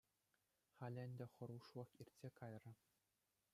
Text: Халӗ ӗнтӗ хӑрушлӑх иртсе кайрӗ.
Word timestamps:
Халӗ 0.75 1.01
ӗнтӗ 1.11 1.25
хӑрушлӑх 1.33 1.89
иртсе 2.01 2.29
кайрӗ. 2.37 2.71